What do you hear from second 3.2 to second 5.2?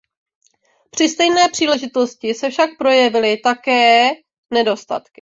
také nedostatky.